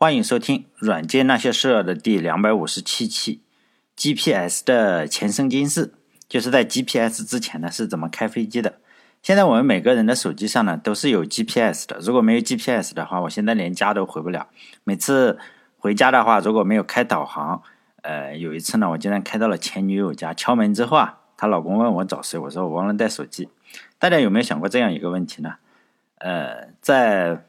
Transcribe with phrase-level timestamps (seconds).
[0.00, 3.40] 欢迎收听《软件那些事儿》的第两百五十七期
[3.96, 5.92] ，GPS 的前生今世，
[6.28, 8.78] 就是在 GPS 之前呢是怎么开飞机的。
[9.24, 14.46] 现在我们每个人的手机上呢都是有 GPS 的，如果没有 GPS 的话，我现在连家都回不了。
[14.84, 15.36] 每次
[15.78, 17.60] 回家的话，如果没有开导航，
[18.02, 23.48] 呃，有一次呢，我竟然开到了前女友家，敲门之后啊，她老公问我找谁，我说我忘了带手机。
[23.98, 25.56] 大家有没有想过这样一个问题呢？
[26.18, 27.44] 呃，在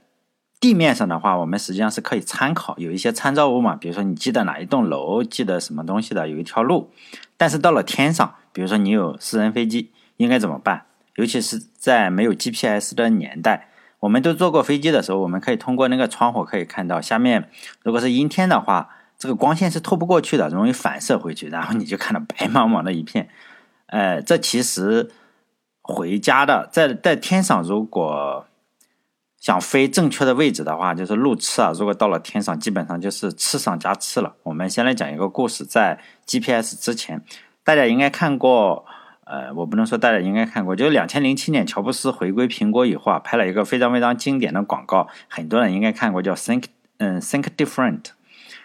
[0.59, 6.91] 地面上的话，我们实际上是可以参考有一些参照物嘛，比如说你记得哪一栋楼，记得什么东西的，有一条路。
[7.37, 10.85] 但是到了天上，比如说你有私人飞机，应该怎么办？
[11.15, 13.69] 尤其是在没有 GPS 的年代，
[14.01, 17.49] 我们都坐过飞机的时候，我们可以通过那个窗户可以看到下面，
[17.83, 23.29] 如果是阴天的话，这个光线是透不过去的，容易反射回去，然后你就看到白茫茫的一片。
[23.85, 25.09] 呃，这其实
[25.81, 28.45] 回家的在在天上，如果
[29.39, 31.71] 想飞正确的位置的话，就是路痴啊！
[31.73, 34.35] 如果到了天上，基本上就是次上加次了。
[34.43, 37.23] 我们先来讲一个故事，在 GPS 之前，
[37.63, 38.85] 大家应该看过，
[39.23, 46.65] 呃，我不能说大家应该看过，就是两千零七年乔布斯回归苹果以后啊，拍了一个非常非常经典的广告，很多人应该看过，叫 Think，
[46.97, 48.07] 嗯，Think Different。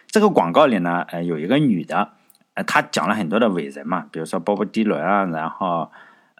[0.09, 2.11] 这个广告里呢，呃，有一个女的，
[2.55, 5.93] 呃，她讲了很多的伟人嘛，比如说鲍勃迪伦啊，然后，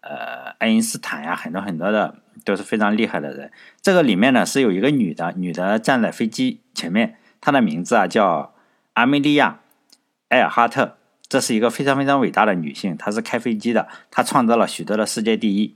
[0.03, 2.17] 呃，爱因斯坦呀，很多很多的。
[2.45, 3.51] 都是非常厉害的人。
[3.81, 8.55] 这个里面呢是有一个女的，女的站在飞机前面，她的名字啊叫
[8.95, 9.61] 阿梅利亚·
[10.31, 10.97] 埃尔哈特。
[11.29, 15.75] 这是一个非常非常伟大的女性，她是开飞机的，她创造了许多的世界第一，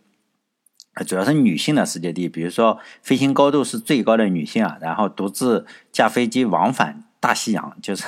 [1.06, 2.28] 主要是女性的世界第一。
[2.28, 8.04] 比如说飞行高度是最高的女性啊，然后独自驾飞机往返大西洋，就是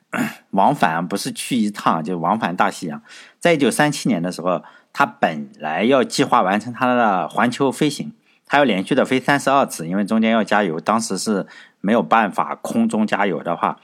[0.50, 3.02] 往返不是去一趟，就往返大西洋。
[3.38, 4.62] 在一九三七年的时候。
[4.98, 8.12] 他本来要计划完成他的环球飞行，
[8.44, 10.80] 他要连续的飞三十二次，因为中间要加油。
[10.80, 11.46] 当时是
[11.80, 13.78] 没有办法空中加油的话，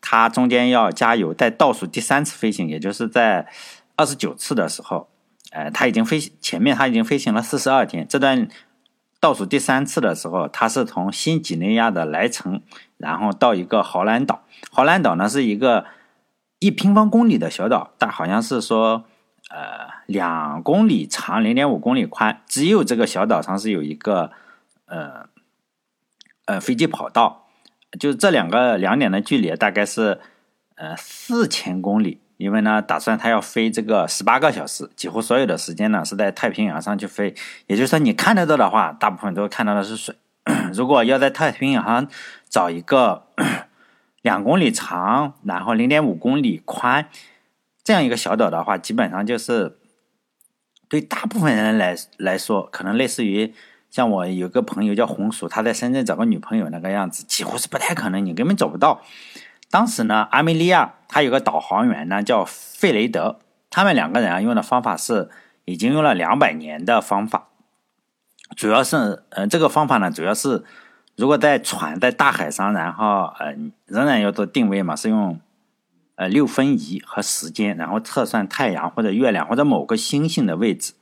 [0.00, 3.46] 他中间要加油，在倒数第三次飞行，也就是在
[3.96, 5.10] 二十九次的时候，
[5.50, 8.08] 呃，他已经飞前面他已经飞行了四十二天。
[8.08, 8.48] 这段
[9.20, 12.62] 倒数第三次的时候，他是从新几内亚的莱城，
[12.96, 14.42] 然后到一个豪兰岛。
[14.70, 15.84] 豪兰岛呢是一个
[16.58, 19.04] 一平方公里的小岛，但好像是说。
[19.50, 24.32] 呃，两公里长，零点五公里宽，只有这个小岛上是有一个
[24.86, 25.26] 呃
[26.46, 27.46] 呃飞机跑道，
[27.98, 30.20] 就这两个两点的距离大概是
[30.76, 32.20] 呃四千公里。
[32.36, 37.32] 因为呢，打算他要飞这个十八个小时，几乎所有的时间呢是在太平洋上去飞。
[37.68, 40.16] 也就是说，你看得到的话，大部分都看到的是水。
[40.74, 42.08] 如果要在太平洋上
[42.50, 43.28] 找一个
[44.20, 47.08] 两公里长，然后零点五公里宽。
[47.84, 49.78] 这样一个小岛的话，基本上就是
[50.88, 53.52] 对大部分人来来说，可能类似于
[53.90, 59.02] 像我有个朋友叫红薯，他在深圳找个女朋友那个样子，几乎是不太可能，你根本找不到。
[59.70, 63.38] 当时呢，阿梅利亚他有个导航员呢叫费雷德，
[63.70, 65.30] 他们两个人啊用的方法是
[65.64, 67.48] 已经用了两百年的方法，
[68.56, 70.64] 主要是呃这个方法呢主要是
[71.16, 73.54] 如果在船在大海上，然后呃
[73.86, 75.40] 仍然要做定位嘛，是用。
[76.16, 80.92] 呃，六分仪和时间，然后测算太阳或者月亮或者某个星星的位置，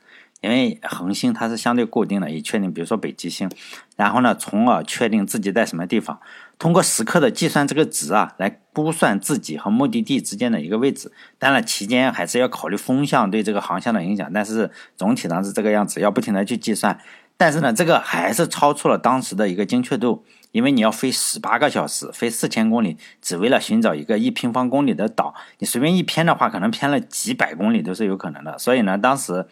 [0.41, 3.49] 因为恒星它是相对固定的，以确定，比如说北极星，
[3.95, 6.19] 然后呢，从而确定自己在什么地方，
[6.57, 11.11] 通过时刻的计算这个值啊，来估算自己和目的地之间的一个位置。
[11.37, 16.99] 当然，期间还是要考虑风向对这个航向的影响，但是总体上是这个样子，要不停的去计算。
[17.37, 28.55] 但是呢，这个还是超出了当时的一个精确度，因为你要飞十八个小时，飞四千公里，只为了寻找一个一平方公里的岛，你随便一偏的话，可能偏了几百公里都是有可能的。
[28.59, 29.47] 所以呢，当时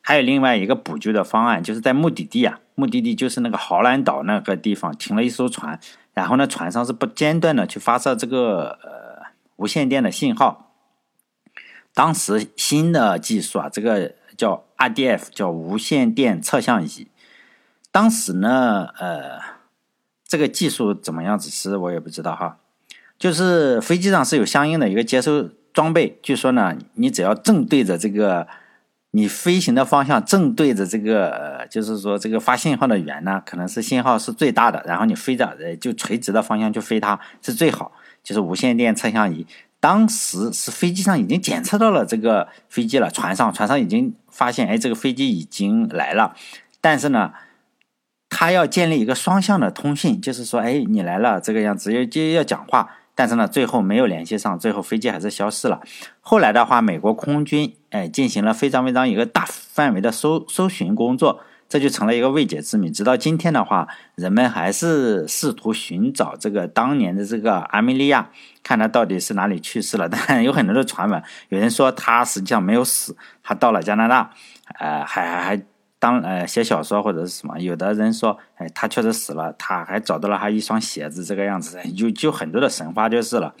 [0.00, 5.78] 还有另外一个补救的方案，就是在目的地啊，目的地就是那个豪兰岛那个地方停了一艘船，
[6.14, 10.72] 然后呢，船上是不间断的去发射这个呃无线电的信号。
[11.92, 17.08] 当时新的技术啊，这个叫 RDF，叫无线电测向仪。
[17.92, 19.40] 当时呢，呃，
[20.30, 22.58] 这个技术怎么样子，其实我也不知道哈。
[23.18, 28.46] 就是飞机上是有相应的一个接收装备，据说呢，你只要正对着这个
[29.10, 37.90] 你飞行的方向，正对着这个，就是说这个发信号的源呢，可能是信号是最大的，然后你飞着呃就垂直的方向去飞它是最好。
[38.22, 39.44] 就是无线电测向仪，
[39.80, 46.36] 当时是飞机上已经检测到了这个飞机了，船上船上已经发现，哎，这个飞机已经来了，
[46.80, 47.32] 但是呢。
[48.40, 55.82] 他要建立一个双向的通信，就是说，哎，你来了这个样子，要就要讲话，但是呢，最后没有联系上，最后飞机还是消失了。
[56.22, 62.90] 后来的话，美国空军哎进行了非常非常一个大范围的搜搜寻工作，这就成了一个未解之谜。
[62.90, 68.30] 直到今天的话，人们还是试图寻找这个当年的这个阿米莉亚，
[68.62, 70.08] 看他到底是哪里去世了。
[70.08, 74.30] 但有很多的传闻，有人说他实际上没有死，他到了加拿大，
[74.78, 75.62] 呃，还还还
[76.00, 77.60] 当呃写小说或者是什么。
[77.60, 83.54] 有的人说，哎，他确实死了，他还找到了他一双鞋子，这个样子，就就很多的神话就是了。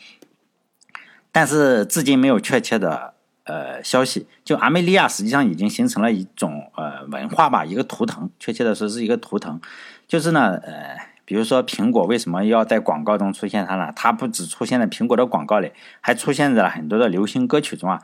[1.30, 3.14] 但是至今没有确切的。
[3.44, 9.60] 呃，消息就阿梅利亚实际上已经形成了一种呃文化吧，一个图腾，确切的说是一个图腾。
[10.06, 13.92] 就是呢，呃，比如说苹果为什么要在广告中出现它呢？
[13.96, 18.02] 它不只出现在苹果的广告里，还出现在了很多的流行歌曲中啊。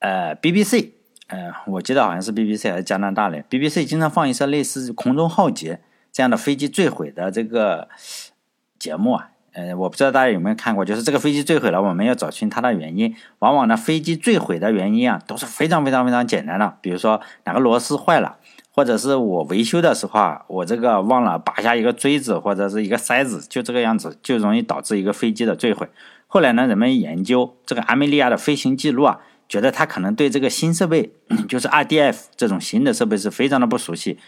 [0.00, 0.90] 呃，BBC，
[1.28, 5.74] 呃，我记得好像是 BBC 还是加拿大的 BBC 经常放一些类似《空中浩劫》
[6.12, 7.88] 这样的飞机坠毁的这个
[8.78, 9.30] 节目啊。
[9.52, 13.16] 呃，我不知道大家有没有看过，就是这个飞机坠毁了，我们要找寻它的原因。
[13.38, 18.36] 往往呢，飞机坠毁的原因啊，都是非常非常非常简单的，比如说哪个螺丝坏了，
[18.70, 25.88] 或者是我维修的时候啊，我这个忘了拔下一个锥子或者是一个塞子，就这个样子，就容易导致一个飞机的坠毁。
[26.26, 31.12] 后来呢，人们研究这个阿梅利亚的飞行记录啊，觉得他可能对这个新设备，
[31.48, 34.18] 就是 RDF 这种新的设备是非常的不熟悉，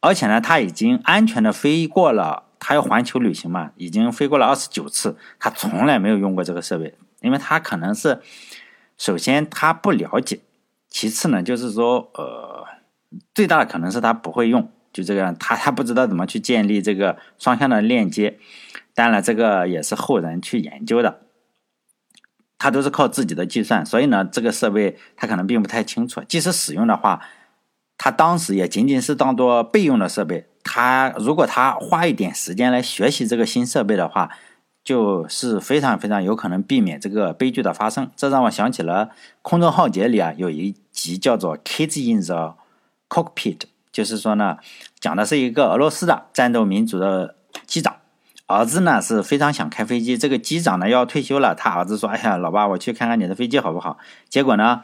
[0.00, 2.44] 而且呢，他已经安全的飞过了。
[2.66, 8.22] 他要环球旅行嘛，已经飞过了二十九次，他从来没有用过这个设备，因为他可能是
[8.96, 10.40] 首先他不了解，
[10.88, 12.64] 其次呢就是说呃
[13.34, 18.38] 最大的可能是他不会用，就这个样，他他不知道怎么去建立这个双向的链接，
[18.94, 21.23] 当然这个也是后人去研究的，
[22.58, 27.20] 他都是靠自己的计算，所以呢这个设备他可能并不太清楚，即使使用的话，
[27.98, 30.46] 他当时也仅仅是当做备用的设备。
[30.62, 34.30] 他如果他花一点时间来学习这个新设备的话，
[34.82, 38.10] 就是非常非常有可能避免这个悲剧的发生。
[38.16, 39.06] 这让我想起了
[39.42, 42.56] 《空中浩劫》里啊有一集叫做《Kids in the
[43.08, 43.58] Cockpit》，
[43.92, 44.56] 就是说呢，
[44.98, 47.34] 讲的是一个俄罗斯的战斗民族的
[47.66, 47.96] 机长，
[48.46, 53.98] 儿子呢是非常想开飞机，这个机长呢要退休了，他儿子说：“哎呀，老爸，我去看看你的飞机好不好？”
[54.28, 54.82] 结果呢。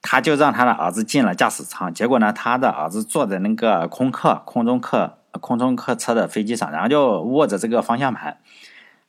[0.00, 8.38] 他就让他的儿子进了驾驶舱，结果呢，他的儿子坐在那个空客、空中客、空中客车的飞机上，然后就握着这个方向盘。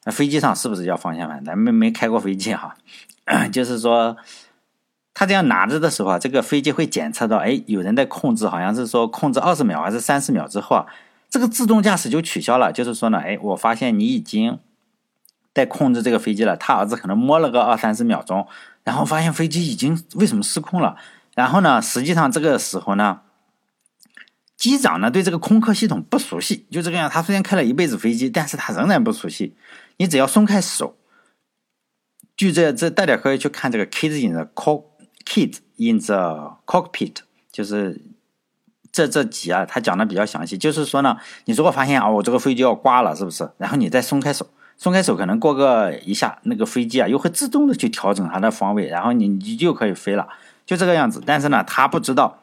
[0.04, 1.46] 那飞机上是不是叫方向盘？
[1.46, 2.76] 咱们没开过飞机哈，
[3.54, 4.18] 就是说，
[5.14, 10.86] 他这样拿着的时候啊，这个飞机会检测到，哎，有人在控制，好像是说控制二十秒还是三十秒之后啊，
[11.30, 12.72] 这个自动驾驶就取消了。
[12.72, 14.60] 就是说呢，哎，我发现你已经
[15.54, 16.58] 在控制这个飞机了。
[16.58, 18.48] 他儿子可能摸了个二三十秒钟。
[18.86, 20.96] 然后发现飞机已经为什么失控了？
[21.36, 23.22] 然后呢，实际上这个时候呢，
[24.58, 27.08] 机长呢对这个空客系统不熟悉，就这个样。
[27.08, 29.56] 他虽然开了一辈子飞机，但是他仍然不熟悉。
[29.98, 30.98] 你只要松开手，
[32.36, 34.86] 据这这大家可以去看这个 Kids in the Co
[35.24, 37.18] Kids in the Cockpit，
[37.52, 38.02] 就是
[39.00, 40.58] 这这集啊，他讲的比较详细。
[40.58, 41.16] 就是说呢，
[41.46, 43.50] 你如果发现啊，我这个飞机要挂了，是不是？
[43.58, 44.46] 然后你再松开手。
[44.76, 50.28] 松开手，可能过个一下，那个飞机啊，又会自动的去调整它的方位，然后你你就可以飞了，
[50.66, 51.22] 就这个样子。
[51.26, 52.40] 但是呢，他不知道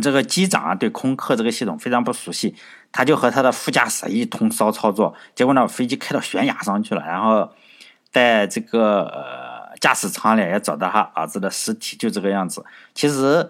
[0.00, 2.54] 这个机长啊对空客这个系统非常不熟悉，
[2.92, 7.50] 他就和他的副驾驶一通骚操作，结果呢，飞机开到悬崖上去了，然后
[8.12, 12.64] 在这个驾驶舱里也找到他儿子的尸体，就这个样子。
[12.94, 13.48] 其实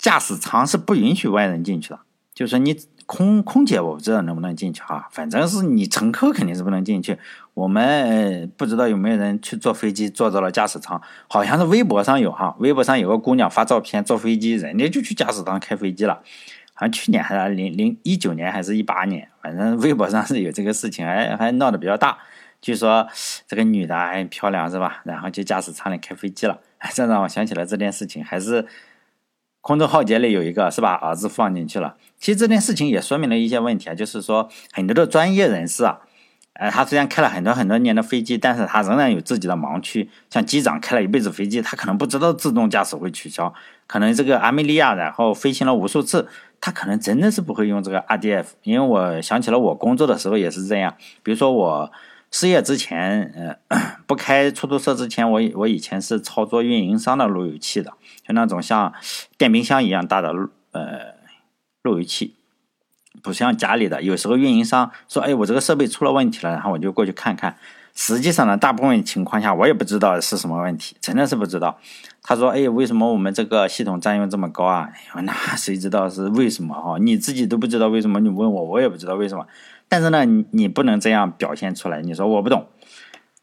[0.00, 2.00] 驾驶舱是不允许外人进去的，
[2.34, 2.76] 就是说你。
[3.10, 7.18] 空空姐我不知道能不能进去哈，反正是你乘客肯定是不能进去。
[7.54, 16.22] 我们不知道有没有人去坐飞机坐到了驾驶舱，好像是微博上有哈，微博上有个姑娘发照片坐飞机，人家就去驾驶舱开飞机了。
[16.72, 22.16] 好像去年还是零零一九年还是一八年，反正微博上是有这个事情，还还闹得比较大。
[22.62, 23.08] 据说
[23.48, 25.02] 这个女的还漂亮是吧？
[25.02, 26.60] 然后去驾驶舱里开飞机了，
[26.94, 28.64] 这让我想起了这件事情，还是。
[29.60, 31.96] 空中浩劫里有一个是把儿子放进去了。
[32.18, 36.00] 其实这件事情也说明了一些问题啊，就是说很多的专业人士啊，
[36.54, 40.08] 呃，他虽然开了很多很多年的飞机，但是他仍然有自己的盲区。
[40.28, 43.52] 像机长开了一辈子飞机，他可能不知道自动驾驶会取消。
[43.86, 46.28] 可能这个阿梅利亚然后飞行了无数次，
[46.60, 48.46] 他可能真的是不会用这个 RDF。
[48.62, 51.90] 因为我想起了我工作的时候也是这样，比如说我
[52.30, 57.92] 失业之前，呃， 不开出租车之前，我我以前是操作运营商的路由器的。
[58.32, 58.92] 那种像
[59.36, 60.32] 电冰箱一样大的
[60.72, 61.14] 呃
[61.82, 62.34] 路由器，
[63.22, 64.02] 不像家里的。
[64.02, 67.56] 有时候运营商说：“哎，我这个设备出了问题了。”然后我就过去看看。
[67.92, 71.78] 实际上呢，大部分情况下我也不知道是什么问题，真的是不知道。
[72.22, 74.88] 他说：“哎，为什么我们这个系统占用这么高啊？”
[75.24, 76.98] 那谁知道是为什么哈？
[76.98, 79.46] 你自己都不知道为什么，你问我，我也不知道为什么。
[79.88, 82.00] 但是呢，你你不能这样表现出来。
[82.00, 82.68] 你说我不懂。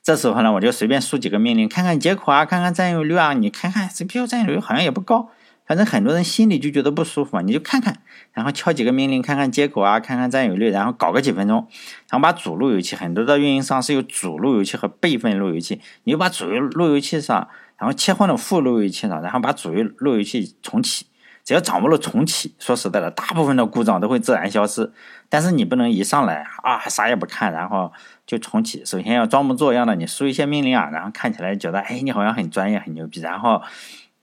[0.08, 5.32] 这时候呢，我就随便输几个命令，看看接口啊，看看占有率啊，你看看 CPU 占有率好像也不高，
[5.66, 7.98] 反正很多人心里就觉得不舒服，你就看看，
[8.32, 11.68] 然后敲几个命令，看看接口啊，看看占有率，然后搞个几分钟，
[12.10, 17.46] 然后把主路由器，很多的运营商是有主路由器和备份路由器，你就把主路由器上，
[17.78, 21.08] 然后切换到副路由器上，然后把主路由器重启，
[21.48, 24.92] 只要掌握了重启，说实在的，大部分的故障都会自然消失。
[25.30, 27.94] 但是你不能一上来啊啥也不看，然后
[28.25, 33.62] 就重启，首先要装模作样的你输一些命令啊，然后看起来觉得哎你好像很专业很牛逼，然后。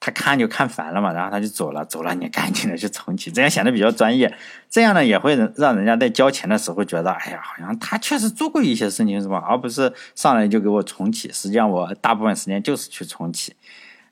[0.00, 4.30] 他看就看烦了嘛，然后他就走了，走了你赶紧的去重启，这样显得比较专业。
[4.68, 9.42] 这样呢也会让人家在交钱的时候觉得，哎呀，好像他确实做过一些事情是吧？
[9.48, 11.32] 而不是上来就给我重启。
[11.32, 13.54] 实际上我大部分时间就是去重启。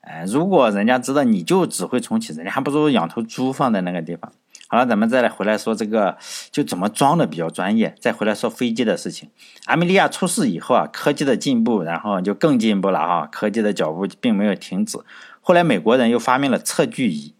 [0.03, 4.31] 哎，如果人家知道你就只会重启，人家还不如养头猪放在那个地方。
[4.67, 6.17] 好了，咱们再来回来说这个，
[6.51, 7.95] 就怎么装的比较专业。
[7.99, 9.29] 再回来说飞机的事情。
[9.65, 14.97] 阿米利亚出事以后啊，科技的进步，然后就更进步了啊，科技的脚步并没有停止。
[15.41, 17.33] 后来美国人又发明了测距仪，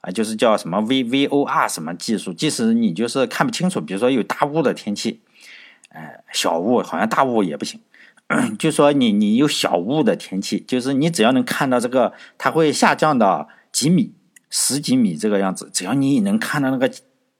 [0.00, 5.20] 啊，就是叫什么 V V O R 什么技术，即使你就是看不清楚，比如说有大雾的天气，
[5.90, 7.78] 呃，小雾好像大雾也不行，
[8.58, 14.14] 就说你你有小雾的天气，就是你只要能看到这个，它会下降到几米、
[14.50, 16.90] 十几米这个样子，只要你能看到那个。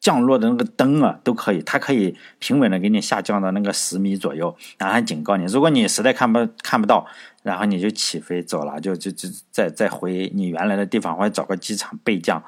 [0.00, 7.06] 降落的那个灯啊，都可以，它可以平稳的给你下降到那个十米左右，然后还警告你，如果你实在看不看不到，
[7.42, 12.44] 然后你就起飞走了，就就就再再回你原来的地方，或者找个机场备降。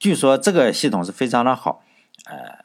[0.00, 1.84] 据说这个系统是非常的好，
[2.24, 2.64] 呃，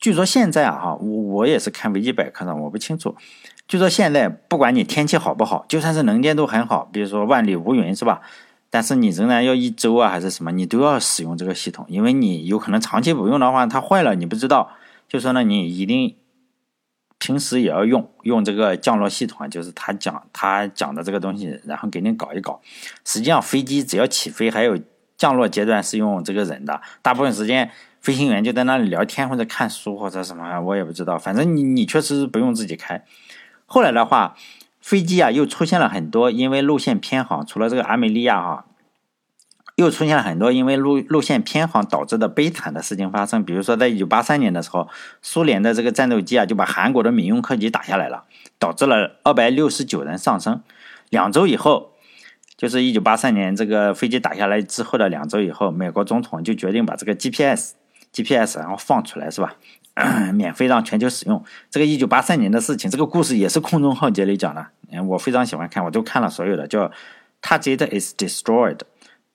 [0.00, 3.14] 据说现在啊，我我也是看维基百科上，我不清楚。
[3.68, 8.22] 就说现在不管你天气好不好，就算是能见度很好，比如说万里无云，是吧？
[8.70, 14.70] 但是你仍然要一周啊，还是什么，你都要使用这个系统，因为你有可能长期不用的话，它坏了你不知道。
[15.06, 16.16] 就说呢，你一定
[17.18, 22.60] 平时也要用用这个降落系统，就是他讲他讲的这个东西，然后给你搞一搞。
[23.04, 24.78] 实际上，飞机只要起飞还有
[25.16, 27.70] 降落阶段是用这个人的，大部分时间
[28.00, 31.18] 飞行员就在那里聊天或者看书或者什么，我也不知道。
[31.18, 33.02] 反正你你确实是不用自己开。
[33.68, 34.34] 后来的话。
[34.80, 38.64] 飞机啊，又出现了很多因为路线偏航，除了这个阿美利亚哈，
[39.76, 43.44] 又出现了很多因为路路线偏航导致的悲惨的事情发生。
[43.44, 44.88] 比如说，在一九八三年的时候，
[45.20, 48.24] 苏联的这个战斗机啊，就把韩国的民用客机打下来了，
[48.58, 50.62] 导致了二百六十九人丧生。
[51.10, 51.90] 两周以后，
[52.56, 57.74] 就是一九八三年这个飞机打下来之后的两周以后，美国总统就决定把这个 GPS
[58.10, 59.54] GPS 然后放出来，是吧？
[60.34, 61.44] 免费让全球使用。
[61.70, 64.66] 这个一九八三年的事情，这个故事也是空中浩劫里讲的。
[64.90, 66.88] 嗯，我非常喜欢看，我都看了所有的，叫
[67.42, 68.76] 《Target is Destroyed》，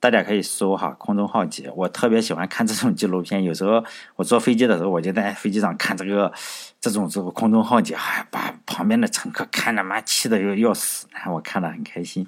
[0.00, 0.90] 大家可以搜哈。
[0.98, 3.44] 空中浩劫，我特别喜欢看这种纪录片。
[3.44, 3.84] 有时候
[4.16, 6.32] 我坐飞机的时候，我就在飞机上看这个
[6.80, 12.26] 这种这个空中浩劫，哎，把旁边的乘客看的妈气的要要死，然后我看的很开心。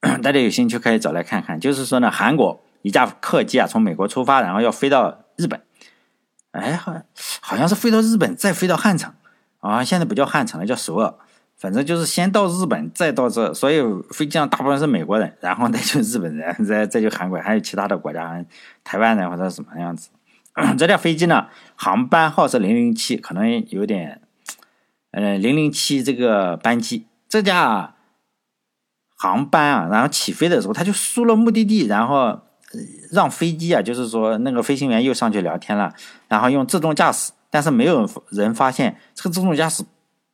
[0.22, 1.58] 大家有兴趣可以找来看看。
[1.58, 5.60] 就是说呢，韩国一架客机啊，从美国出发，然后要飞到日本，
[6.60, 6.94] 哎，好
[7.40, 9.12] 好像是飞到日本，再飞到汉城
[9.60, 11.14] 啊，现在不叫汉城了，叫首尔。
[11.56, 18.44] 反正就是先到日本，再到这，所以飞机上大部分是美国人，然后再就日本人， 再再就韩国，还有其他的国家，
[18.84, 20.10] 台湾人或者什么样子。
[20.78, 24.20] 这架飞机呢，航班号是零零七，可能有点，
[25.10, 27.96] 呃，零零七这个班机，这架
[29.16, 32.40] 航班啊，然后起飞的时候，他就输了目的地，然后
[33.10, 35.92] 让飞机啊，就是说那个飞行员又上去聊天了，
[36.28, 39.84] 然后用自动驾驶，但是没有人发现这个自动驾驶。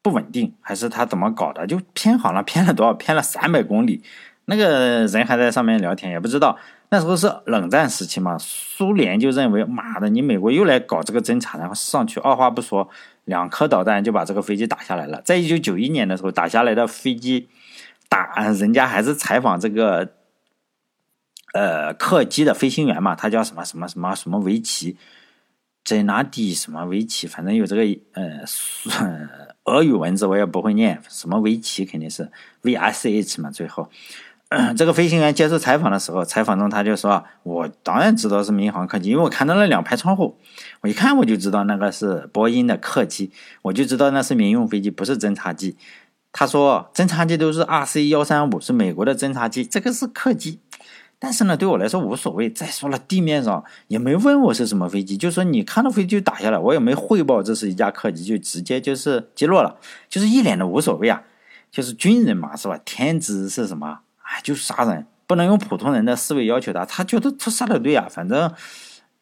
[0.03, 1.67] 不稳定还是他怎么搞的？
[1.67, 2.93] 就偏航了，偏了多少？
[2.93, 4.03] 偏了三百公里。
[4.45, 6.59] 那个人还在上面聊天，也不知道
[6.91, 8.37] 那时候是冷战时期嘛。
[8.39, 12.87] 苏联就认为，妈的，你美国又来搞这个侦察，然后上去二话不说，
[13.25, 15.23] 两颗导弹就把这个飞机打下来了。
[15.25, 17.49] 在一九九一年的时候，打下来的飞机
[18.11, 20.07] 打人家还是采访这个
[21.55, 24.99] 呃客机的飞行员嘛，他叫什么什么什么什么维奇。
[25.85, 27.83] 在哪底什么维奇，反正有这个
[28.15, 28.41] 呃
[29.65, 32.33] 俄语文字我也不会念，什么维奇肯定是
[32.63, 33.51] V S H 嘛。
[33.51, 33.91] 最后，
[34.79, 40.39] 这个飞行员接受采访的时候，采访中他就说：“我当然知道是民航客机，因为我看到了两排窗户，
[40.81, 43.31] 我一看我就知道那个是波音的客机，
[43.61, 45.77] 我就知道那是民用飞机，不是侦察机。”
[46.33, 50.61] 他说：“侦察机都是 R C 幺三五，是美国的侦察机，这个是客机。”
[51.19, 52.51] 但是呢，对我来说无所谓。
[52.51, 59.77] 再说了，地面上也没问我是什么飞机，就说你看到飞机就打下来，我也没汇报这是一架客机，就直接就是击落了，
[60.09, 61.23] 就是一脸的无所谓啊。
[61.71, 62.79] 就是军人嘛，是吧？
[62.85, 63.99] 天职是什么？
[64.23, 66.85] 哎，就是杀人，不能用普通人的思维要求他。
[66.85, 68.53] 他觉得他杀的对啊，反正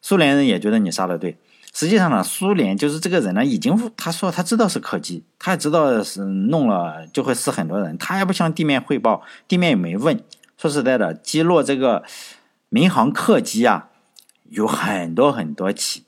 [0.01, 1.37] 苏联人也觉得你杀的对。
[1.73, 10.21] 实际上呢，苏联就是这个人呢，已经他说他知道是客机，他也知道是弄了就会死很多人，他也不向地面汇报，地面也没问。
[10.63, 12.05] 说实在的，击落这个
[12.69, 13.89] 民航客机啊，
[14.49, 16.05] 有很多很多起，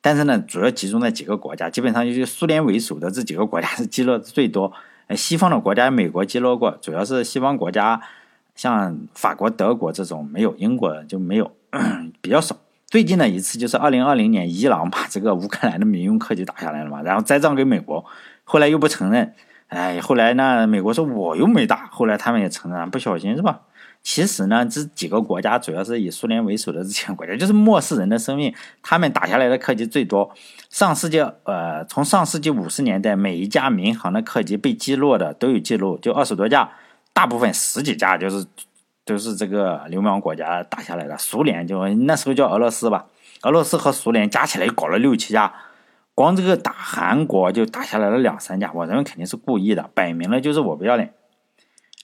[0.00, 4.72] 但是呢，主要集中在几个国家，基本上就是苏联为首的这几个国家是击落的最多。
[5.08, 8.00] 呃，西方的国家，美国击落过，主要是西方国家，
[8.54, 11.52] 像法国、德国这种没有，英国就没有，
[12.22, 12.56] 比较少。
[12.86, 18.02] 最近的一次就是二零二零年，伊朗把这个乌克兰的民用客机打下来了嘛，然后栽赃给美国，
[18.44, 19.34] 后来又不承认。
[19.66, 23.60] 哎，后来呢，美国说我又没打，后来他们也承认，不小心是吧？
[24.02, 30.32] 其实呢，这几个国家主要是以苏联为首的这几个国家，就是漠视人的生命，他们打下来的客机最多。
[30.70, 36.70] 上世纪呃，从上世纪五十年代，每一架民航的客机被击落的都有记录，就二十多架，
[37.12, 38.46] 大部分十几架就是。
[39.04, 43.06] 都是这个流氓国家打下来的，苏联就那时候叫俄罗斯吧，
[43.40, 45.50] 俄罗斯和苏联加起来搞了六七架，
[46.12, 51.14] 光这个打韩国就打下来了两三架，我认为肯定是故意的，摆明了就是我不要脸，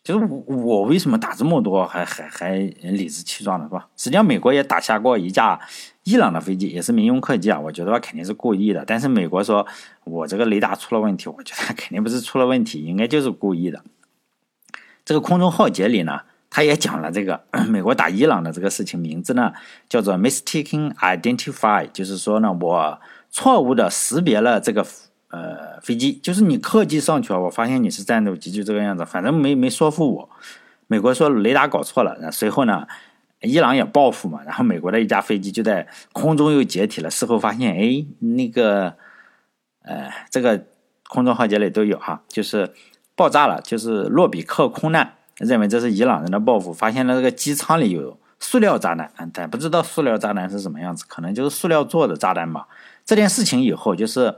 [0.04, 3.88] 就是我我为什么打这么多还还还理直气壮的是吧？
[3.96, 5.58] 实际上美国也打下过一架
[6.02, 9.66] 伊朗的飞机，也是民用客机啊，我觉得吧肯定是故意的，但是美国说
[10.04, 13.82] 我这个雷达出了问题，我觉得肯定不是出了问题，应该就是故意的。
[15.06, 16.20] 这个空中浩劫里呢？
[16.50, 19.52] 他也讲了这个美国打伊朗的这个事情，名字呢
[19.88, 24.86] 叫做 mistaken identify，就是说呢，我错误的识别了这个
[25.28, 30.30] 呃飞机，就是你客机上去啊，我发现你是战斗机，就这个样子，反正没没说服我。
[30.86, 32.86] 美国说雷达搞错了，然后随后呢，
[33.40, 38.94] 伊朗也报复嘛，然后美国的一架飞机就在空中又解体了，事后发现，哎，那个
[39.82, 40.66] 呃，这个
[41.08, 42.72] 空中浩劫里都有哈，就是
[43.16, 45.14] 爆炸了，就是洛比克空难。
[45.38, 52.68] 认为这是伊朗人的报复，发现了这个机舱里有塑料炸弹，但不知道塑料炸弹是什么样子，可能就是塑料做的炸弹吧。
[53.04, 54.36] 这件事情以后，就是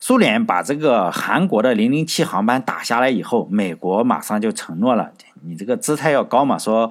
[0.00, 5.12] 苏联把这个韩国的零零七航班打下来以后，美国马上就承诺了，
[5.42, 6.90] 你这个姿态要高嘛，说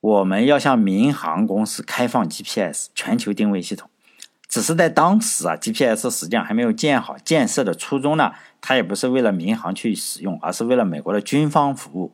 [0.00, 3.88] 我们要向民航公司开放 GPS 全球定位系统。
[4.48, 12.12] 只是在当时啊，GPS 实际上还没有建好，建设的初衷呢，它也不是为了民航去使用，而是为了美国的军方服务。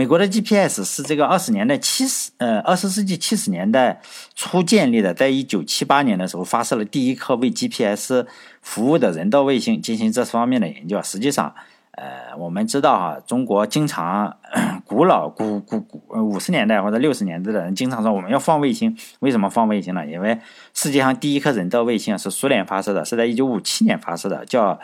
[0.00, 4.00] 美国的 GPS 是这个二十年代七十呃二十世纪七十年代
[4.34, 8.24] 初建立的，在一九七八年的时候发射了第一颗为 GPS
[8.62, 11.02] 服务的人造卫星，进行这方面的研究。
[11.02, 11.54] 实际上。
[11.92, 14.34] 呃，我们知道哈，中国经常
[14.86, 20.06] 古老古古古五十年代或者六十年代的人经常说我们要放卫星，为什么放卫星呢？
[20.06, 20.38] 因为
[20.72, 24.80] 世界上第一颗人造卫星是苏联发射的，是在一九五七年发射的，叫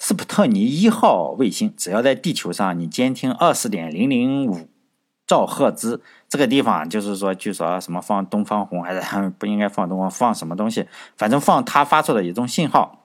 [0.00, 1.72] 斯普特尼一号卫星。
[1.76, 4.66] 只要在地球上你监听二十点零零五
[5.26, 9.00] 兆赫兹这个地方，就是说据说什么放东方红还是
[9.38, 10.86] 不应该放东方，放什么东西，
[11.16, 13.04] 反正放它发出的一种信号，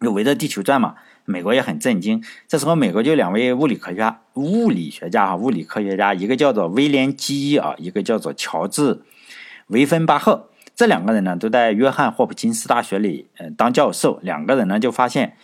[0.00, 0.96] 就围着地球转嘛。
[1.24, 2.22] 美国也很震惊。
[2.48, 9.02] 这时候，美国就两位物理科学家、物理学家哈，物理科学家，一个叫做威廉基伊啊，一个叫做乔治
[9.68, 10.48] 维芬巴赫。
[10.74, 14.18] 这两个人呢，都在约翰霍普金斯大学里呃当教授。
[14.22, 15.36] 两个人呢，就发现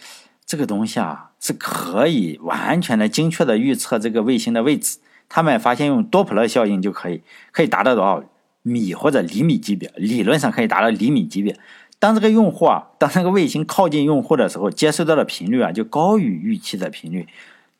[0.45, 4.99] 这个东西啊，是可以完全的、精确的预测这个卫星的位置。
[5.29, 8.23] 他们发现用多普勒效应就可以，可以达到多少
[8.63, 11.59] 米或者厘米级别，理论上可以达到厘米级别。
[11.99, 17.27] 当这个用户啊，当那个卫星靠近用户的时候，接收到的频率啊就高于预期的频率。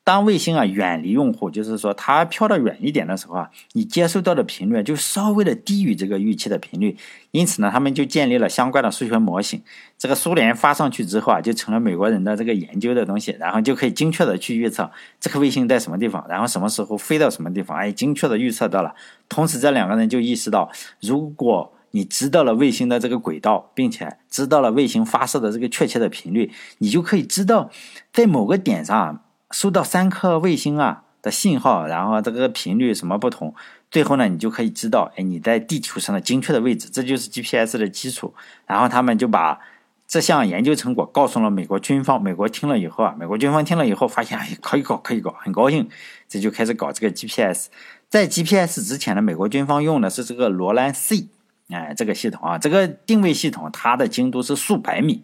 [0.03, 6.97] 当卫星啊远离用户，就是说它飘得远一点的时候啊，你接收到的频率就稍微的低于这个预期的频率。
[7.31, 9.61] 因此呢，他们就建立了相关的数学模型。
[9.97, 18.93] 这个苏联发上去之后啊，就成了美国人的这个研究的东西，然后就可以精确的去预测这颗卫星在什么地方，然后什么时候飞到什么地方，哎，精确的预测到了。
[19.29, 27.69] 同时，这两个人就意识到，如果你知道了卫星的这个轨道，并且知道了卫星发射的这个确切的频率，你就可以知道
[28.11, 29.21] 在某个点上
[29.53, 33.53] 收到三颗卫星啊的信号，然后这个频率什么不同，
[33.89, 38.33] 最后呢，你就可以知道，哎，你在地球上的精确的位置，这就是 GPS 的基础。
[38.65, 39.59] 然后他们就把
[40.07, 45.87] 这项研究成果告诉了美国军方，美国听了以后啊，美国军方听了以后发现，哎，可以搞，可以搞，很高兴，
[46.27, 47.69] 这就开始搞这个 GPS。
[48.09, 51.27] 在 GPS 之前呢，美国军方用的是这个罗兰 C。
[51.69, 55.23] 哎，这个系统啊，这个定位系统，它的精度是数百米，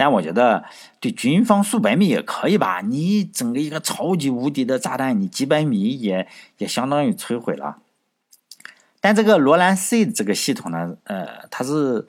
[0.00, 0.64] 但我觉得
[0.98, 2.80] 对军方数百米也可以吧。
[2.80, 7.76] 你整个一个超级无敌的炸弹，你几百米也也相当于摧毁了。
[8.98, 12.06] 但这个罗兰 C 这个系统呢，呃，它是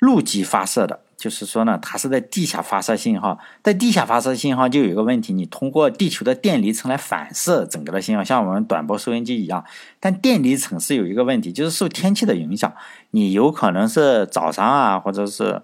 [0.00, 1.00] 陆基发射的。
[1.16, 9.64] 就是说呢，它是在地下发射信号，在地下发射信号就有一个问题，你通过地球的电离层来反射整个的信号，像我们短波收音机一样。
[9.98, 12.70] 但电离层是有一个问题，就是受天气的影响，
[13.12, 15.62] 你有可能是早上啊，或者是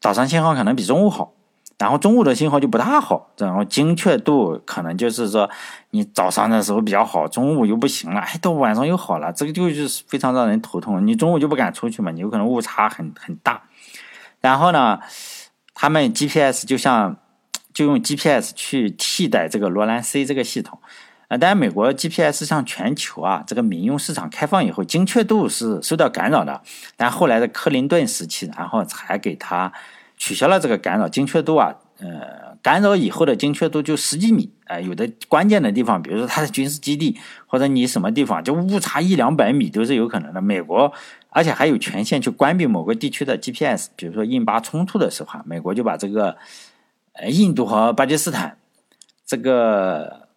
[0.00, 1.32] 早上信号可能比中午好，
[1.78, 5.48] 然后中午的信号就不大好，然后精确度可能就是说
[5.90, 11.06] 你早上的时候比较好，中午又不行了，哎，到晚上又好了，这个就是非常让人头痛。
[11.06, 13.62] 你中午就不敢出去嘛，你有可能误差很很大。
[14.40, 15.00] 然后呢，
[15.74, 17.16] 他们 GPS 就像
[17.72, 20.80] 就用 GPS 去替代这个罗兰 C 这个系统。
[21.28, 26.62] 啊，当然，美国 GPS 向全球啊，这个民用市场开放以后，精确度是受到干扰的。
[26.96, 29.70] 但后来的克林顿时期，然后才给它
[30.16, 34.50] 取消了这个干扰，精确度啊，呃，干扰以后的精确度就十几米。
[34.68, 40.40] 啊，有的关键的地方，比如说它的军事基地，或者你什么地方，就误差一两百米都是有可能的。
[40.40, 40.90] 美国
[41.28, 46.38] 而且还有权限去关闭某个地区的 GPS，比如说印巴冲突的时候，美国就把这个
[47.12, 48.56] 呃印度和巴基斯坦
[49.26, 50.27] 这个。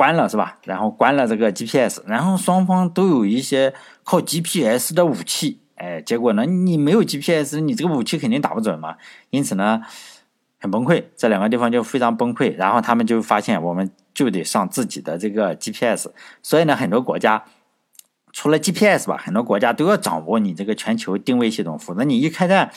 [0.00, 0.56] 关了是吧？
[0.64, 8.96] 然后关了这个 GPS，然后双方都有一些靠 GPS 的武器，哎，结果呢，你没有 GPS，你这个武器肯定打不准嘛。
[9.28, 9.82] 因此呢，
[10.58, 12.56] 很崩溃，这两个地方就非常崩溃。
[12.56, 16.08] 然后他们就发现，我们就得上自己的这个 GPS。
[16.42, 17.44] 所以呢，很多国家
[18.32, 22.70] 除了 GPS 吧，很多国家都要掌握你这个全球定位系统，否则你一开战。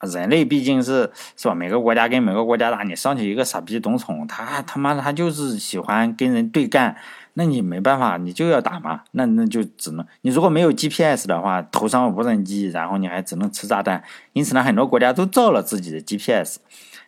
[0.00, 1.54] 人类毕竟是是吧？
[1.54, 6.96] 每个国家跟每个国家打，你上去一个傻逼总统，他他妈的他就是喜欢跟人对干，
[7.34, 9.02] 那你没办法，你就要打嘛。
[9.12, 14.04] 那那就只能你如果没有 GPS 的话，头上无人机，然后你还只能吃炸弹。
[14.34, 16.58] 因此呢，很多国家都造了自己的 GPS，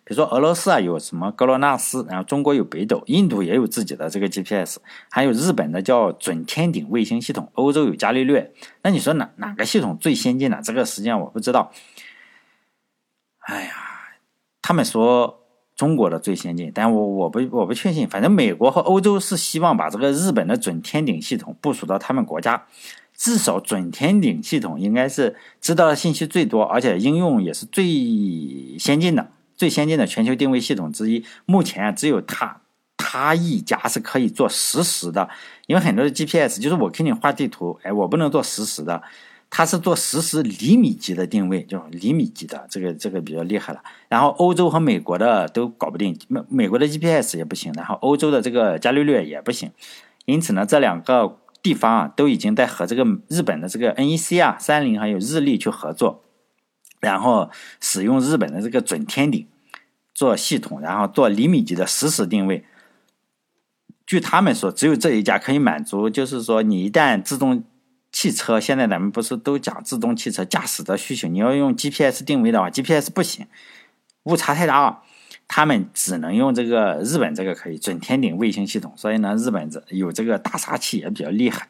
[0.02, 8.52] 比如说俄罗斯啊有什么格罗纳斯，然后中国有北斗，印度也有自己的这个 GPS，还有日本的叫准天顶卫星系统，欧洲有伽利略。
[8.82, 10.58] 那你说哪哪个系统最先进呢？
[10.60, 11.70] 这个实际上我不知道。
[14.70, 15.40] 他们说
[15.74, 18.08] 中国的最先进，但我我不我不确信。
[18.08, 22.66] 反正美国和欧洲是希望把这个日本的准天顶系统部署到他们国家，
[23.16, 27.84] 至少准天顶系统应该是知道的信息最多，而且应用也是最
[28.78, 31.24] 先进的、最先进的全球定位系统之一。
[31.46, 32.60] 目前只有它
[32.96, 35.28] 他一家是可以做实时的，
[35.66, 39.02] 因为很多的 GPS 就是我给你画地图，哎，我不能做实时的。
[39.52, 43.82] 它是做实时厘米级的定位，就厘米级的，这个这个比较厉害了。
[44.08, 49.72] 然后欧洲和美国的都搞不定，美美国的 GPS 也不行，然后欧洲的这个伽利略也不行。
[50.24, 56.22] 因此呢，这两个地方啊，都已经在和这个日本的这个 NEC 啊、三菱还有日立去合作，
[57.00, 59.44] 然后使用日本的这个准天顶
[60.14, 62.64] 做系统，然后做厘米级的实时定位。
[64.06, 67.64] 据他们说，只有这一家可以满足，就是说你一旦自动。
[68.20, 71.26] 汽车现在咱们不是都讲自动汽车驾驶的需求？
[71.26, 73.46] 你要用 GPS 定位的话，GPS 不行，
[74.24, 75.00] 误差太大了。
[75.48, 81.66] 他们只能用这个日本这个可以准天顶卫星系统，所以呢，日本这有这个大杀器也比较厉害。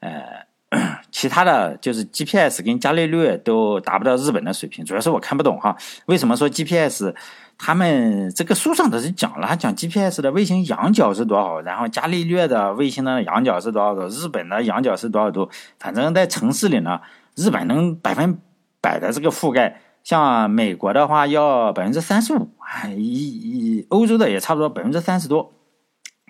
[0.00, 0.46] 呃，
[1.12, 5.76] 其他的就是 GPS 跟伽利略都达不到日本的水平，主要是我看不懂哈。
[6.06, 7.14] 为什么说 GPS？
[7.58, 15.48] 他们这个书上都是讲了，讲 GPS 的卫星仰角是多少，然后伽利略的卫星的仰角是多少度，日本的仰角是多少度。
[15.78, 17.00] 反正，在城市里呢，
[17.36, 18.36] 日本能百分
[18.80, 22.50] 百的这个覆盖，像美国的话要百分之三十五，
[22.96, 25.52] 一一欧洲的也差不多百分之三十多。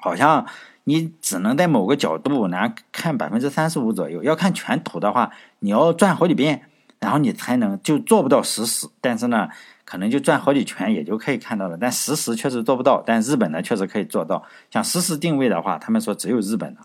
[0.03, 0.45] 好像
[0.85, 6.63] 你只能在某个角度能看百分之三十五左右，要看全图的话，你要转好几遍，
[6.99, 8.89] 然后你才能就做不到实时。
[9.01, 9.49] 但是呢。
[9.85, 13.03] 可能就转好几圈也就可以看到了，但实时确实做不到。
[13.05, 14.43] 但日本呢确实可以做到。
[14.71, 16.81] 像实时定位的话，他们说只有日本的，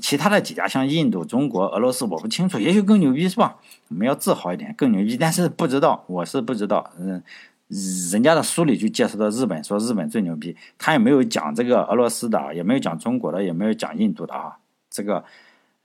[0.00, 3.58] 其他的几家像印度、中国、俄罗斯我不清楚，也许更牛逼是吧？
[3.88, 5.16] 我们要自豪一点，更牛逼。
[5.16, 6.90] 但是不知道，我是不知道。
[6.98, 7.22] 嗯，
[7.68, 14.56] 人家的书里就介绍到日本，说日本最牛逼，他也没有讲这个俄罗斯的，也没有讲中国的，也没有讲印度的啊。
[14.90, 15.22] 这个，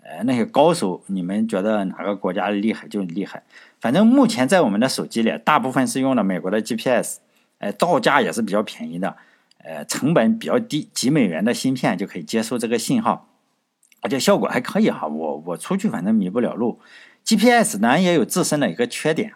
[0.01, 3.43] 呃，那些高手，你们觉得哪个国家厉害就厉害。
[3.81, 7.17] 反正目前在我们的手机里，大部分是用的美国的 GPS，
[7.57, 9.17] 哎，造价也是比较便宜的，
[9.57, 13.27] 呃，成本比较低，几美元的芯片就可以接收这个信号，
[13.99, 15.05] 而且效果还可以哈。
[15.05, 16.79] 我我出去反正迷不了路
[17.25, 19.33] ，GPS 呢也有自身的一个缺点，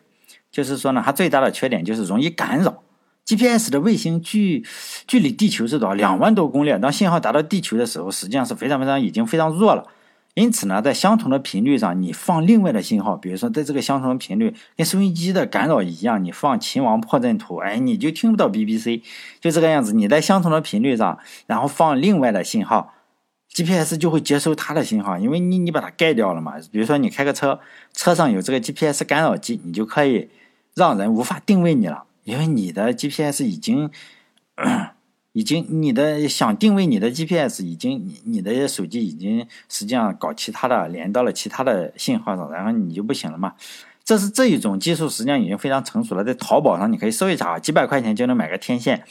[0.52, 2.84] 就是说呢，它最大的缺点就是容易干扰。
[3.26, 4.66] GPS 的卫星距
[5.06, 5.94] 距离地球是多少？
[5.94, 9.86] 两万多公里，当信号达到地球的时候，实际上是非常非常已经非常弱了。
[10.34, 19.02] 因此呢，在相同的频率上，你放另外的信号，比如说在这个相同的频率，跟收音机的干扰一样，你放秦王破阵图，哎，你就听不到 BBC，
[19.42, 19.94] 就这个样子。
[19.94, 22.94] 你在相同的频率上，然后放另外的信号
[23.54, 26.54] ，GPS 就会接收它的信号，因为你你把它盖掉了嘛。
[26.72, 27.60] 比如说你开个车，
[27.94, 30.30] 车上有这个 GPS 干扰机，你就可以
[30.76, 33.90] 让人无法定位你了，因为你的 GPS 已经。
[35.34, 43.54] 已经，你的想定位你的 GPS 已经，你你的手机已经实际上搞其他的连到了其他的信号上，然后你就不行了嘛。
[44.04, 46.24] 这是这一种技术，实际上已经非常成熟了。
[46.24, 49.04] 在淘宝上你可以搜一查，几百块钱就能买个天线，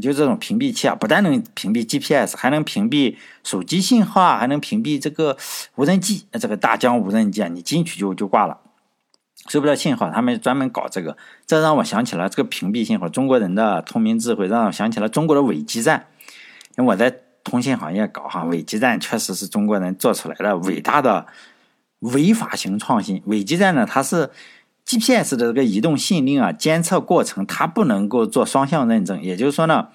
[0.00, 5.36] 就这种屏蔽器啊，不但能屏蔽 GPS，还能屏蔽手机信号啊，还能屏蔽这个
[5.74, 8.58] 无人机，这个大疆无人机啊，你进去就就挂了，
[9.48, 10.10] 收不到信号。
[10.10, 16.06] 他们专门搞这个，这让我想起了这个屏蔽信号，中国人的聪明智慧，让我想起了中国的伪基站。
[16.76, 21.26] 因为我在通信行业搞哈，伪基站确实是中国人做出来的伟大的。
[22.02, 23.86] 违法型创新，伪基站呢？
[23.88, 24.28] 它是
[24.98, 29.22] GPS 的这个移动信令啊，监测过程它不能够做双向认证。
[29.22, 29.88] 也就是说呢，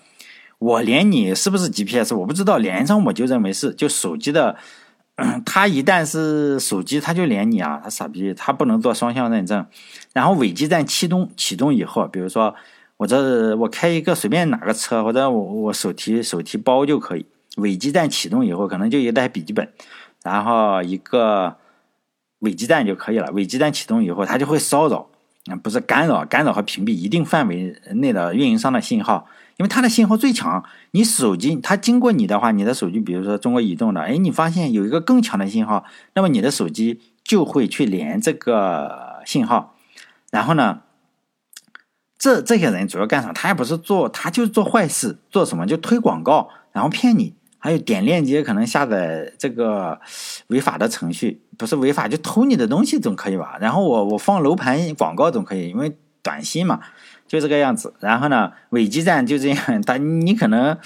[0.58, 3.74] 我连你是不是 GPS 我不知道，连上我就认为是。
[3.74, 4.58] 就手机的，
[5.46, 9.66] 它一旦是手机，它就连你啊，它傻逼，它不能做双向认证。
[10.14, 12.56] 然后伪基站启动启动以后，比如说
[12.98, 17.26] 我这我开一个随便哪个车，或者我我手提手提包就可以。
[17.58, 19.70] 伪基站启动以后，可能就一台笔记本，
[20.24, 21.58] 然后一个。
[22.40, 23.32] 伪基站就可以了。
[23.32, 25.10] 伪基站启动以后，它就会骚扰，
[25.48, 30.64] 啊，不是干扰，干扰和屏蔽一定范围内的运营商的信号，因为它的信号最强。
[30.92, 39.76] 你手机它经过你的话，你的手机，比如说中国移动的，哎，你发现有一个更强的信号，那么你的手机就会去连这个信号。
[40.30, 40.82] 然后呢，
[42.18, 43.34] 这这些人主要干什么？
[43.34, 47.34] 他也不是做，他就是做坏事，做什么就推广告，然后骗你。
[47.68, 50.00] 还有点链接可能下载这个
[50.48, 53.58] 违法的程序，不是违法就偷你的东西总可以吧？
[53.60, 56.80] 然后我我放楼盘广告总可以，因为短信嘛，
[57.28, 57.94] 就这个样子。
[58.00, 60.78] 然后呢，伪基站就这样，他你可能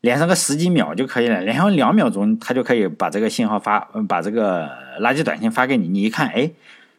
[0.00, 4.68] 连上个十几秒就可以了，连上两秒钟他就可以把这个信号发，把这个
[5.00, 5.86] 垃圾短信发给你。
[5.86, 6.50] 你一看，哎，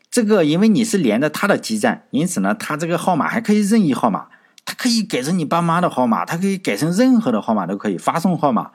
[0.09, 4.27] 这个因为你是连着他的基站，因此呢，他这个号码还可以任意号码，
[4.63, 8.71] 它可以改成你爸妈的号码，它可以改成任何的号码都可以发送号码。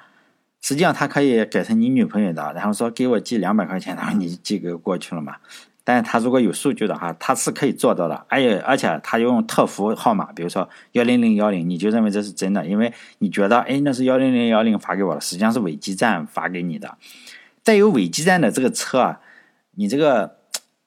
[0.66, 5.36] 实际上，他可以改成你女朋友的，然后说给我寄两百块钱， 然后你寄给过去了嘛。
[5.84, 8.26] 但是他如果有数据的话，他是可以做到的。
[8.28, 16.98] 而且，而且他用特服号码，比如说幺零零幺零，你就认为这是真的，因为你觉得，哎，那是幺零零幺零发给我的，实际上是伪基站发给你的。
[17.62, 19.20] 带有伪基站的这个车啊，
[19.76, 20.38] 你这个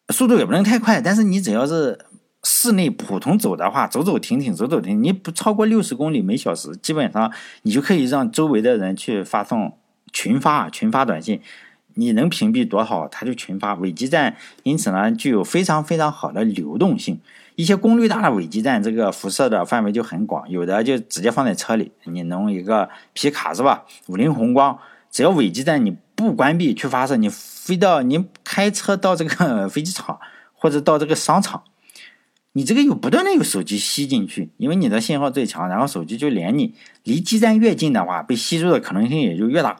[0.10, 1.98] 速度也不能太快，但是你只要是。
[2.44, 7.32] 室内普通走的话，走走停停，走走停，你不超过六十公里每小时，基本上
[7.64, 9.78] 你就可以让周围的人去发送
[10.14, 11.42] 群发群发短信。
[11.96, 13.74] 你能屏蔽多少，他就群发。
[13.74, 17.20] 伪基站因此呢，具有非常非常好的流动性。
[17.56, 21.92] 一些功率大的伪基站，这个辐射的范围就很广，有的就直接放在车里。
[22.06, 23.84] 你弄一个皮卡是吧？
[24.08, 24.80] 五菱宏光，
[25.12, 30.18] 只要伪基站你不关闭去发射，你飞到你开车到这个 飞机场
[30.54, 31.64] 或者到这个商场。
[32.60, 39.78] 你这个又不断的有手机吸进去，因为你的信号最强，然后手机就连你，离基站越近的话，被吸入的可能性也就越大。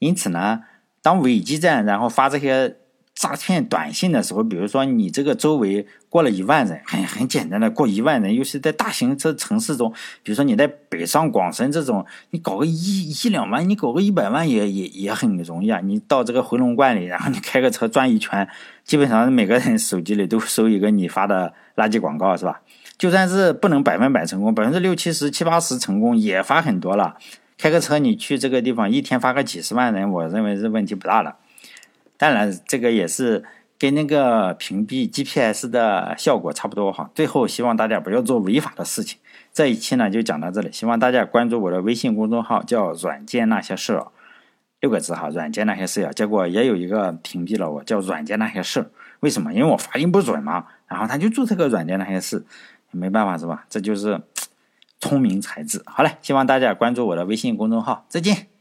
[0.00, 0.62] 因此呢，
[1.00, 2.78] 当伪基站然后发这些。
[3.14, 15.80] 诈骗短信的时候，比如说你这个周围过了一万人，很很简单的过一万人，尤其在大型这城市中，比如说你在北上广深这种，你搞个一一两万，你搞个一百万也也也很容易啊。
[15.84, 18.48] 你到这个回龙观里，然后你开个车转一圈，
[18.84, 22.60] 基本上每个人手机里都收一个你发的垃圾广告，是吧？
[22.98, 27.16] 就算是不能百分百成功，百分之六七十、七八十成功也发很多了。
[27.58, 31.36] 开个车你去这个地方，一天发个几十万人，我认为是问题不大的。
[32.22, 33.42] 当然，这个也是
[33.76, 37.10] 跟那个屏蔽 GPS 的效果差不多哈。
[37.16, 39.18] 最后，希望大家不要做违法的事情。
[39.52, 44.00] 这一期呢就讲到这里，希望大家关注我的微信公众号，叫“软件那些事”，
[44.78, 46.12] 六个字哈，“软件那些事”呀。
[46.14, 48.92] 结果也有一个屏蔽了我，叫“软件那些事”。
[49.18, 49.52] 为什么？
[49.52, 50.66] 因为我发音不准嘛。
[50.86, 52.46] 然后他就注册个“软件那些事”，
[52.92, 53.64] 没办法是吧？
[53.68, 54.20] 这就是
[55.00, 55.82] 聪明才智。
[55.86, 58.51] 好嘞，希望大家关注我的微信公众号，再见。